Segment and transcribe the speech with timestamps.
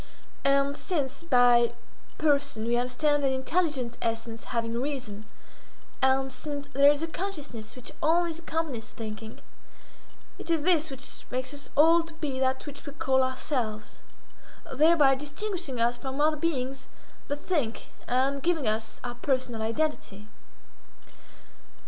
[0.43, 1.73] And since by
[2.17, 5.25] person we understand an intelligent essence having reason,
[6.01, 9.41] and since there is a consciousness which always accompanies thinking,
[10.39, 15.79] it is this which makes us all to be that which we call ourselves—thereby distinguishing
[15.79, 16.87] us from other beings
[17.27, 20.27] that think, and giving us our personal identity.